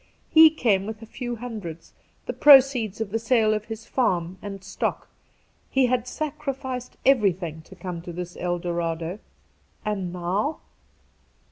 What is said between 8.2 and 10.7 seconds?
El Dorado— and now